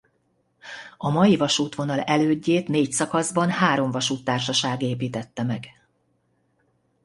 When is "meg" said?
5.43-5.65